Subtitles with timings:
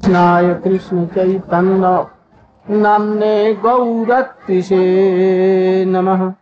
[0.00, 2.06] कृष्णाय कृष्ण चैतन्य,
[2.70, 6.32] नाम्ने गौरत्रिषे नमः।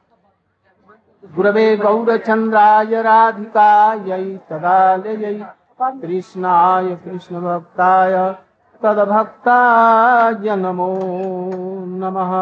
[1.34, 5.34] गुरवे गौरचन्द्राय राधिकायै तदालयै,
[5.82, 8.34] कृष्णाय कृष्णभक्ताय
[8.82, 10.95] तद्भक्ताय नमो
[11.98, 12.32] नमः।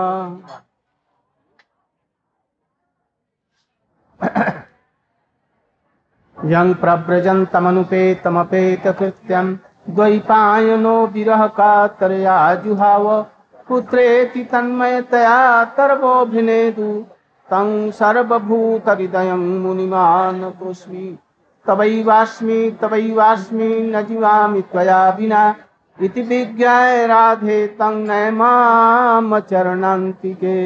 [6.50, 9.56] यं प्रव्रजन्तमनुपेतमपेतकृत्यं
[9.90, 13.22] द्वैपायनो विरह कातरया जुहाव।
[13.68, 17.04] पुत्रेति तन्मयतया तर्वोऽभिनेदु
[17.50, 21.18] तं सर्वभूतहृदयं मुनिमानतोऽस्मि
[21.66, 25.54] तवैवास्मि तवैवास्मि न जीवामि त्वया विना।
[26.02, 30.56] इति विज्ञाय राधे तं नयमाम चरणान्तिके।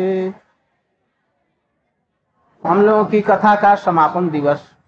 [2.68, 4.79] हम लोगों की कथा का समापन दिवस।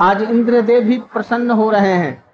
[0.00, 2.24] आज इंद्रदेव भी प्रसन्न हो रहे हैं।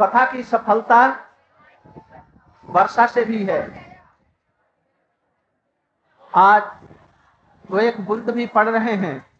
[0.00, 1.26] कथा की सफलता
[2.64, 3.86] वर्षा से भी है।
[6.34, 6.62] आज
[7.70, 9.30] वो एक बुंद भी पड़ रहे हैं।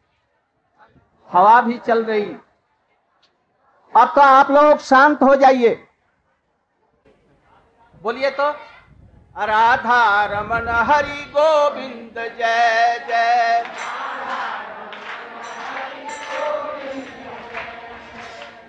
[1.32, 2.36] हवा भी चल रही।
[3.96, 5.88] अब तो आप लोग शांत हो जाइए।
[8.02, 8.50] बोलिए तो
[9.38, 13.55] राधा रमन हरि गोविंद जय जय।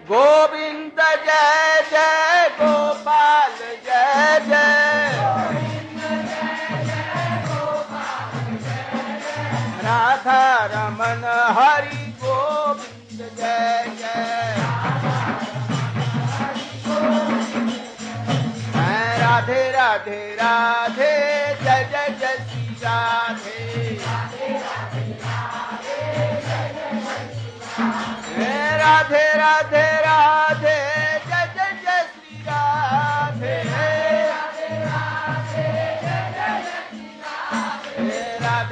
[0.09, 3.55] गोविंद जय जय गोपाल,
[3.85, 5.17] जय जय।
[9.83, 11.25] राधा रमन
[11.57, 14.55] हरि गोविंद जय जय।
[19.19, 21.11] राधे राधे राधे,
[21.63, 23.65] जय जय जय श्री राधे।
[28.79, 29.86] राधे राधे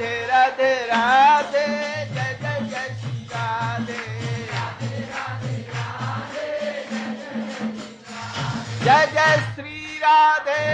[0.00, 1.66] राधे राधे
[2.06, 4.04] जय जय जय श्री राधे।
[8.84, 10.64] जय जय श्री राधे।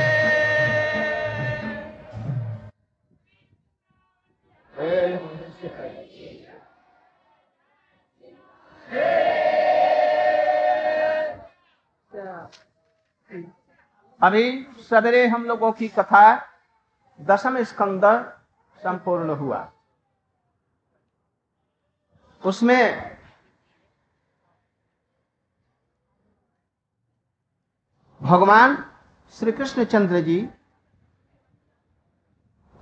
[14.22, 16.25] अभी सवेरे हम लोगों की कथा
[17.21, 18.04] दशम स्कंद
[18.82, 19.72] संपूर्ण हुआ।
[22.47, 23.12] उसमें
[28.22, 28.84] भगवान
[29.31, 30.48] श्री कृष्ण चंद्र जी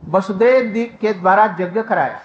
[0.04, 2.18] वसुदेव जी के द्वारा यज्ञ कराया।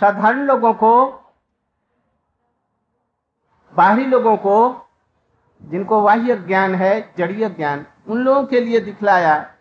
[0.00, 1.12] साधारण लोगों को,
[3.72, 4.86] बाहरी लोगों को,
[5.62, 9.56] जिनको बाह्य ज्ञान है, जड़ीय ज्ञान, उन लोगों के लिए दिखलाया।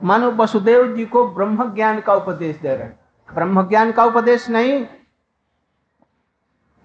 [0.00, 2.88] मानो वसुदेव जी को ब्रह्म ज्ञान का उपदेश दे रहे
[3.28, 4.84] ब्रह्म ज्ञान का उपदेश नहीं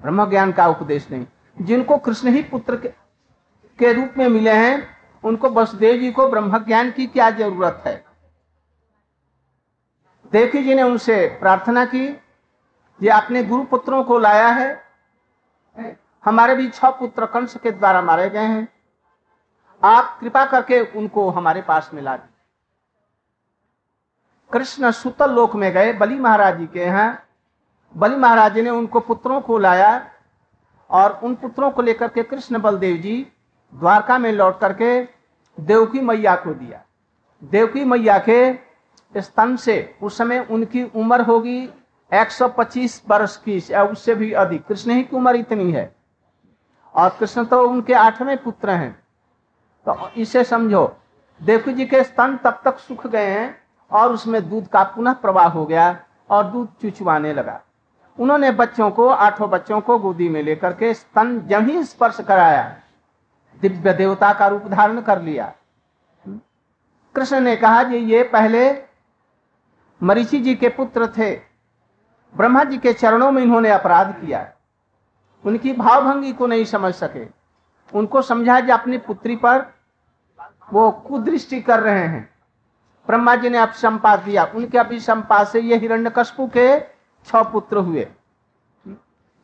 [0.01, 1.25] ब्रह्म ज्ञान का उपदेश नहीं।
[1.57, 4.87] जिनको कृष्ण ही पुत्र के, के रूप में मिले हैं
[5.23, 7.95] उनको वसुदेव जी को ब्रह्म ज्ञान की क्या ज़रूरत है?
[10.31, 12.05] देवी जी ने उनसे प्रार्थना की
[13.01, 14.87] ये अपने गुरु पुत्रों को लाया है
[16.25, 18.67] हमारे भी छह पुत्र कंस के द्वारा मारे गए हैं।
[19.83, 22.28] आप कृपा करके उनको हमारे पास मिला दी
[24.53, 27.23] कृष्ण सुतल लोक में गए, बलि महाराज जी के यहाँ
[27.97, 30.09] बलि महाराज ने उनको पुत्रों को लाया
[30.89, 33.27] और उन पुत्रों को लेकर के कृष्ण बलदेव जी
[33.75, 35.01] द्वारका में लौट करके
[35.59, 36.81] देवकी मैया को दिया।
[37.43, 38.53] देवकी मैया के
[39.21, 41.69] स्तन से उस समय उनकी उम्र होगी
[42.13, 45.95] 125 वर्ष की, या उससे भी अधिक। कृष्ण ही की उम्र इतनी है।
[46.95, 49.03] और कृष्ण तो उनके आठवें पुत्र हैं।
[49.85, 50.97] तो इसे समझो,
[51.43, 55.47] देवकी जी के स्तन तब तक सूख गए हैं और उसमें दूध का पुनः प्रवाह
[55.47, 57.61] हो गया और दूध चुचवाने लगा।
[58.19, 62.77] उन्होंने बच्चों को, आठों बच्चों को गोदी में लेकर के स्तन जब ही स्पर्श कराया।
[63.61, 65.53] दिव्य देवता का रूप धारण कर लिया।
[67.15, 68.83] कृष्ण ने कहा कि ये पहले
[70.03, 71.35] मरीचि जी के पुत्र थे।
[72.37, 74.51] ब्रह्मा जी के चरणों में इन्होंने अपराध किया।
[75.45, 77.27] उनकी भावभंगी को नहीं समझ सके।
[77.97, 79.65] उनको समझा कि अपनी पुत्री पर
[80.73, 82.38] वो कुदृष्टि कर रहे हैं।
[83.07, 86.79] ब्रह्मा जी ने अभिसंपात दिया। उनके अभिसंपात से ये हिरण्यकशपु के
[87.25, 88.07] छह पुत्र हुए।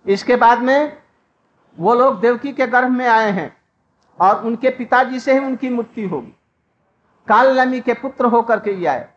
[0.06, 0.98] इसके बाद में
[1.80, 3.58] वो लोग देवकी के गर्भ में आए हैं
[4.20, 6.36] और उनके पिताजी से ही उनकी मृत्यु होगी।
[7.28, 9.10] काल नमी के पुत्र होकर के आए।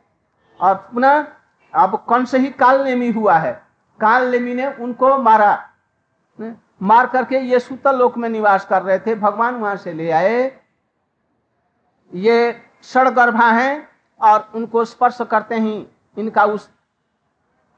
[0.61, 1.27] और पुनः
[1.75, 3.53] अब कौन से ही काल नेमी हुआ है?
[4.01, 5.69] काल नेमी ने उनको मारा।
[6.83, 10.61] मार करके ये सूतल लोक में निवास कर रहे थे। भगवान वहाँ से ले आए।
[12.15, 12.63] ये
[12.97, 13.88] गर्भा हैं।
[14.21, 15.87] और उनको स्पर्श करते ही।
[16.17, 16.69] इनका उस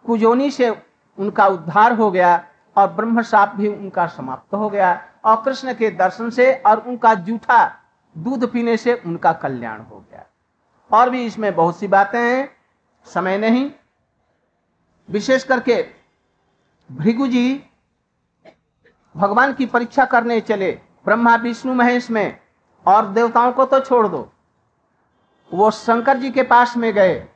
[0.04, 0.70] कुजोनी से
[1.18, 2.44] उनका उद्धार हो गया
[2.76, 4.92] और ब्रह्म साप भी उनका समाप्त हो गया
[5.24, 7.64] और कृष्ण के दर्शन से और उनका जूठा
[8.16, 10.24] दूध पीने से उनका कल्याण हो गया।
[10.90, 12.50] और भी इसमें बहुत सी बातें हैं,
[13.06, 13.70] समय नहीं।
[15.08, 15.82] विशेष करके
[16.90, 17.62] भृगु जी
[19.14, 20.70] भगवान की परीक्षा करने चले,
[21.04, 22.40] ब्रह्मा, विष्णु, महेश में,
[22.86, 24.28] और देवताओं को तो छोड़ दो।
[25.52, 27.28] वो शंकर जी के पास में गए,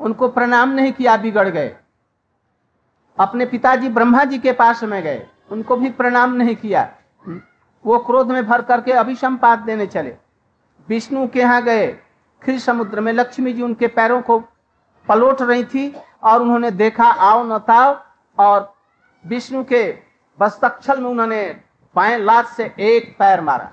[0.00, 1.76] उनको प्रणाम नहीं किया, बिगड़ गए।
[3.18, 6.90] अपने पिताजी ब्रह्मा जी के पास में गए, उनको भी प्रणाम नहीं किया।
[7.84, 10.16] वो क्रोध में भर करके अभिसंपात देने चले।
[10.88, 11.86] विष्णु के यहाँ गए,
[12.42, 14.38] फिर समुद्र में लक्ष्मी जी उनके पैरों को
[15.08, 17.96] पलोट रही थी और उन्होंने देखा, आओ न ताओ।
[18.38, 18.74] और
[19.24, 19.98] विष्णु के
[20.38, 21.60] बस्तक्षल में उन्होंने
[21.94, 23.72] पाए लात से एक पैर मारा।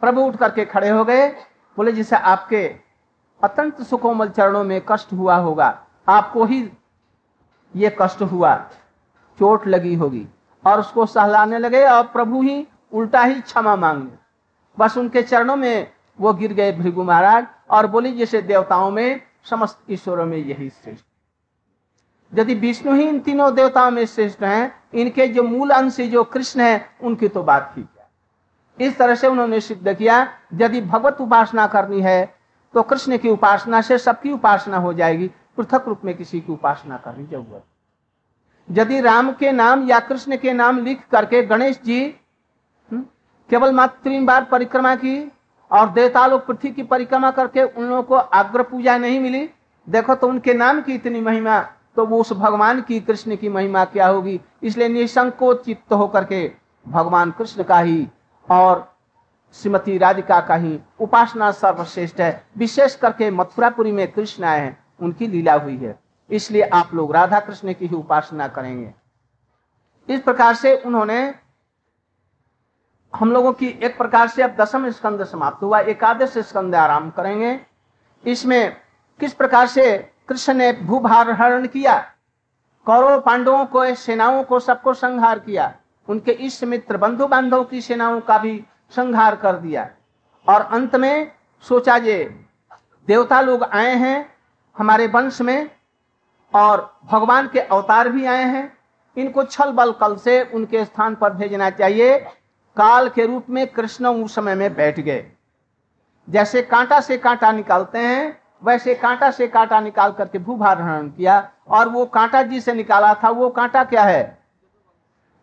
[0.00, 1.28] प्रभु उठ करके खड़े हो गए।
[1.76, 2.64] बोले, जिसे आपके
[3.42, 5.78] अत्यंत सुकोमल चरणों में कष्ट हुआ होगा,
[6.08, 6.70] आपको ही
[7.74, 8.54] ये कष्ट हुआ,
[9.38, 10.26] चोट लगी होगी।
[10.64, 14.18] और उसको सहलाने लगे और प्रभु ही उल्टा ही क्षमा मांगे।
[14.78, 19.20] बस उनके चरणों में वो गिर गए भृगु महाराज और बोली, जैसे देवताओं में
[19.50, 21.04] समस्त ईश्वरों में यही श्रेष्ठ
[22.32, 26.60] यदि विष्णु ही इन तीनों देवताओं में श्रेष्ठ हैं, इनके जो मूल अंश जो कृष्ण
[26.60, 27.88] है, उनकी तो बात ठीक
[28.80, 30.20] इस तरह से उन्होंने सिद्ध किया
[30.54, 32.34] यदि भगवत उपासना करनी है
[32.74, 36.96] तो कृष्ण की उपासना से सबकी उपासना हो जाएगी। पृथक रूप में किसी की उपासना
[36.96, 37.62] करनी ज़रूरत
[38.68, 42.02] यदि राम के नाम या कृष्ण के नाम लिख करके गणेश जी
[42.90, 43.02] हम्म,
[43.50, 45.32] केवल मात्र तीन बार परिक्रमा की
[45.70, 49.48] और देवता लोग पृथ्वी की परिक्रमा करके उन लोगों को अग्र पूजा नहीं मिली
[49.86, 51.60] देखो तो उनके नाम की इतनी महिमा
[51.96, 54.40] तो वो उस भगवान की कृष्ण की महिमा क्या होगी?
[54.62, 56.50] इसलिए निसंकोच चित्त होकर के
[56.86, 58.06] भगवान कृष्ण का ही
[58.50, 58.88] और
[59.54, 65.26] श्रीमती राधिका का ही उपासना सर्वश्रेष्ठ है। विशेष करके मथुरापुरी में कृष्ण आए हैं, उनकी
[65.26, 65.98] लीला हुई है।
[66.30, 68.92] इसलिए आप लोग राधा कृष्ण की ही उपासना करेंगे।
[70.08, 71.34] इस प्रकार से उन्होंने
[73.14, 77.60] हम लोगों की एक प्रकार से अब दसम स्कंद समाप्त हुआ, एकादश स्कंद आराम करेंगे।
[78.24, 78.76] इसमें
[79.20, 81.98] किस प्रकार से कृष्ण ने भूभार हरण किया,
[82.86, 85.74] कौरव पांडवों को, सेनाओं को सबको संहार किया
[86.10, 89.90] उनके इष्ट मित्र बंधु बांधव की सेनाओं का भी संहार कर दिया।
[90.48, 91.32] और अंत में
[91.68, 92.44] सोचा जे,
[93.06, 94.34] देवता लोग आए हैं
[94.78, 95.70] हमारे वंश में
[96.54, 98.78] और भगवान के अवतार भी आए हैं।
[99.16, 102.18] इनको छल बल कल से उनके स्थान पर भेजना चाहिए।
[102.76, 105.32] काल के रूप में कृष्ण उस समय में बैठ गए।
[106.30, 111.50] जैसे कांटा से कांटा निकालते हैं, वैसे कांटा से कांटा निकाल करके भूभार भूभारण किया।
[111.68, 114.39] और वो कांटा जी से निकाला था, वो कांटा क्या है?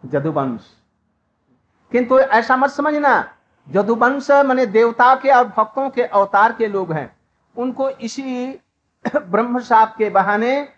[0.05, 0.77] जदुवंश।
[1.91, 3.33] किंतु ऐसा मत समझना,
[3.69, 7.17] जदुवंश मैंने देवता के और भक्तों के अवतार के लोग हैं।
[7.57, 8.59] उनको इसी
[9.15, 10.69] ब्रह्म साप के बहाने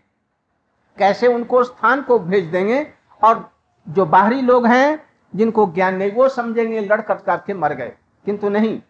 [0.97, 2.93] कैसे उनको स्थान को भेज देंगे
[3.23, 3.51] और
[3.89, 5.05] जो बाहरी लोग हैं,
[5.35, 7.93] जिनको ज्ञान नहीं, वो समझेंगे लड़कट करके मर गए।
[8.25, 8.81] किंतु नहीं,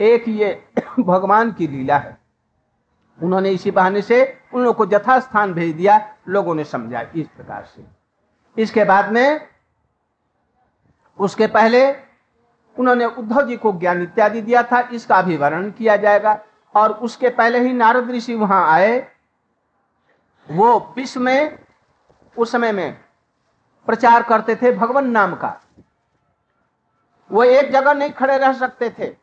[0.00, 0.68] एक ये
[1.00, 2.18] भगवान की लीला है।
[3.22, 7.26] उन्होंने इसी बहाने से उन लोगों को यथा स्थान भेज दिया, लोगों ने समझा इस
[7.26, 7.84] प्रकार से।
[8.62, 9.53] इसके बाद में
[11.18, 11.84] उसके पहले
[12.76, 16.38] उन्होंने उद्धव जी को ज्ञान इत्यादि दिया था, इसका भी वर्णन किया जाएगा।
[16.74, 18.98] और उसके पहले ही नारद ऋषि वहाँ आए।
[20.48, 21.58] वो विश्व में,
[22.36, 22.98] उस समय में
[23.86, 25.60] प्रचार करते थे भगवान नाम का।
[27.30, 29.14] वो एक जगह नहीं खड़े रह सकते थे।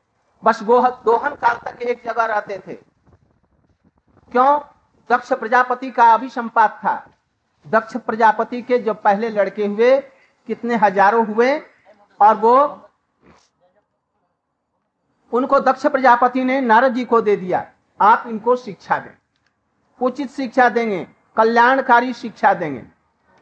[0.44, 2.74] बस दोहन काल तक एक जगह रहते थे।
[4.32, 4.60] क्यों?
[5.10, 6.96] दक्ष प्रजापति का अभी संपात था।
[7.66, 10.00] दक्ष प्रजापति के जब पहले लड़के हुए,
[10.48, 11.60] कितने हज़ारों हुए
[12.22, 12.90] और वो
[15.34, 17.68] उनको दक्ष प्रजापति ने नारद जी को दे दिया।
[18.02, 19.18] आप इनको शिक्षा दें।
[20.02, 22.84] उचित शिक्षा देंगे, कल्याणकारी शिक्षा देंगे।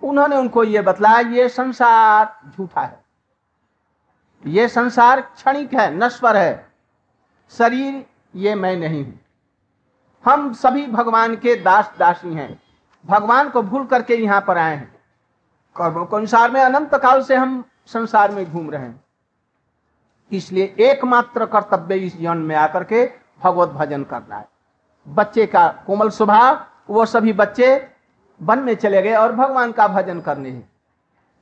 [0.03, 3.03] उन्होंने उनको ये बतलाया, ये संसार झूठा है।
[4.45, 6.74] ये संसार क्षणिक है, नश्वर है।
[7.51, 8.05] शरीर,
[8.36, 9.19] ये मैं नहीं हूँ।
[10.25, 12.63] हम सभी भगवान के दास दासी हैं।
[13.05, 14.95] भगवान को भूल करके यहाँ पर आए हैं।
[15.75, 19.03] कर्मों के अनुसार में अनंत काल से हम संसार में घूम रहे हैं।
[20.31, 23.05] इसलिए एकमात्र कर्तव्य इस जीवन में आकर के
[23.41, 24.48] भगवत भजन करना है।
[25.08, 27.88] बच्चे का कोमल स्वभाव, वो सभी बच्चे
[28.41, 30.69] वन में चले गए और भगवान का भजन करने हैं।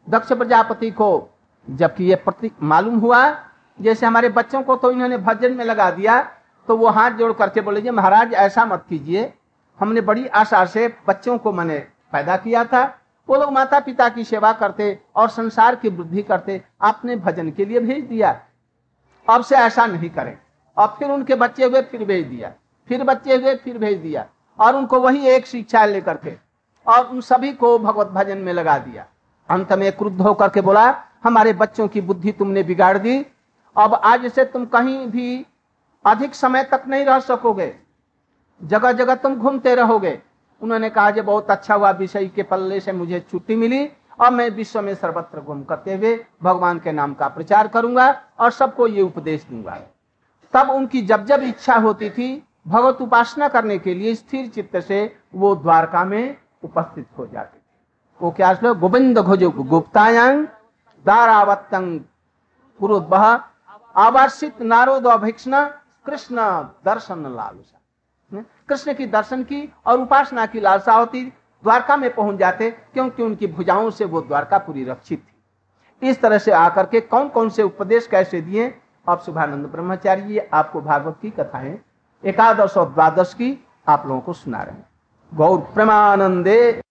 [0.08, 1.30] दक्ष प्रजापति को
[1.68, 3.30] जबकि ये प्रतीक मालूम हुआ,
[3.80, 6.22] जैसे हमारे बच्चों को तो इन्होंने भजन में लगा दिया
[6.68, 9.34] तो वो हाथ जोड़ करके बोले, जी महाराज, ऐसा मत कीजिए।
[9.80, 11.77] हमने बड़ी आशा से बच्चों को मैंने
[12.13, 12.84] पैदा किया था।
[13.30, 17.66] वो लोग माता पिता की सेवा करते और संसार की वृद्धि करते, आपने भजन के
[17.66, 18.42] लिए भेज दिया।
[19.30, 20.38] अब से ऐसा नहीं करें।
[20.78, 22.54] अब फिर उनके बच्चे हुए फिर भेज दिया।
[22.88, 24.26] फिर बच्चे हुए फिर भेज दिया।
[24.60, 26.38] और उनको वही एक शिक्षा लेकर के
[26.88, 29.06] और उन सभी को भगवत भजन में लगा दिया।
[29.50, 33.26] अंत में क्रुद्ध होकर के बोला, हमारे बच्चों की बुद्धि तुमने बिगाड़ दी।
[33.78, 35.46] अब आज से तुम कहीं भी
[36.06, 37.76] अधिक समय तक नहीं रह सकोगे।
[38.64, 40.22] जगह जगह तुम घूमते रहोगे।
[40.62, 43.86] उन्होंने कहा जो बहुत अच्छा हुआ विषय के पल्ले से मुझे छुट्टी मिली
[44.20, 48.10] और मैं विश्व में सर्वत्र घूम करते हुए भगवान के नाम का प्रचार करूँगा
[48.40, 49.78] और सबको ये उपदेश दूँगा।
[50.54, 55.00] तब उनकी जब जब इच्छा होती थी, भगवत उपासना करने के लिए स्थिर चित्त से
[55.36, 57.62] वो द्वारका में उपस्थित हो जाते थे।
[58.22, 60.46] वो क्या गोविंद घोजो गुप्तायांग
[61.06, 62.00] दारावतंग
[62.80, 63.26] पुरुद्वह
[63.96, 65.04] आवर्षित नारोद
[66.06, 66.42] कृष्ण
[66.86, 67.77] दर्शन लालसा।
[68.32, 71.24] कृष्ण की दर्शन की और उपासना की लालसा होती
[71.64, 76.38] द्वारका में पहुँच जाते, क्योंकि उनकी भुजाओं से वो द्वारका पूरी रक्षित थी। इस तरह
[76.38, 78.74] से आकर के कौन कौन से उपदेश कैसे दिए,
[79.08, 81.78] आप शुभानंद ब्रह्मचारी आपको भागवत की कथाएँ,
[82.24, 83.58] एकादश और द्वादश की
[83.88, 84.86] आप लोगों को सुना रहे हैं।
[85.32, 86.82] गौर प्रेमानंदे।